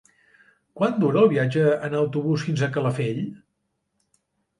Quant 0.79 0.95
dura 1.03 1.19
el 1.23 1.29
viatge 1.33 1.65
en 1.89 1.97
autobús 1.99 2.45
fins 2.47 2.63
a 2.63 2.71
Calafell? 2.79 3.21